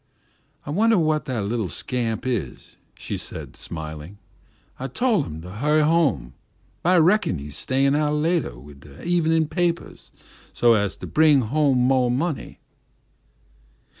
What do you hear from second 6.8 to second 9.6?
but I reckon he's stayin' out latah wid de evenin'